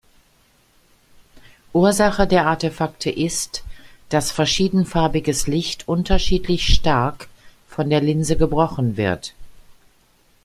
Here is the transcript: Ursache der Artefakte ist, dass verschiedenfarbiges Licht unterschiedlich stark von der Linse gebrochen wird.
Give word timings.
Ursache 1.73 2.25
der 2.25 2.47
Artefakte 2.47 3.11
ist, 3.11 3.63
dass 4.09 4.31
verschiedenfarbiges 4.31 5.45
Licht 5.45 5.87
unterschiedlich 5.87 6.73
stark 6.73 7.27
von 7.67 7.87
der 7.91 8.01
Linse 8.01 8.35
gebrochen 8.35 8.97
wird. 8.97 9.35